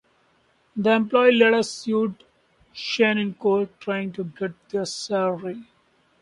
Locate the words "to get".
4.13-4.53